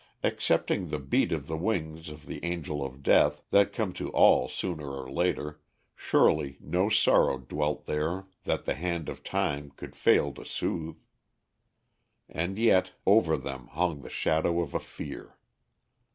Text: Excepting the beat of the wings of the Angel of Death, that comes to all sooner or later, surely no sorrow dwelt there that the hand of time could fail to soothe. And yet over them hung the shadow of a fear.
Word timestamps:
Excepting 0.23 0.87
the 0.87 0.97
beat 0.97 1.31
of 1.31 1.45
the 1.45 1.55
wings 1.55 2.09
of 2.09 2.25
the 2.25 2.43
Angel 2.43 2.83
of 2.83 3.03
Death, 3.03 3.43
that 3.51 3.71
comes 3.71 3.97
to 3.99 4.09
all 4.13 4.47
sooner 4.47 4.89
or 4.95 5.11
later, 5.11 5.61
surely 5.95 6.57
no 6.59 6.89
sorrow 6.89 7.37
dwelt 7.37 7.85
there 7.85 8.25
that 8.45 8.65
the 8.65 8.73
hand 8.73 9.09
of 9.09 9.23
time 9.23 9.69
could 9.75 9.95
fail 9.95 10.33
to 10.33 10.43
soothe. 10.43 10.95
And 12.27 12.57
yet 12.57 12.93
over 13.05 13.37
them 13.37 13.67
hung 13.73 14.01
the 14.01 14.09
shadow 14.09 14.59
of 14.61 14.73
a 14.73 14.79
fear. 14.79 15.37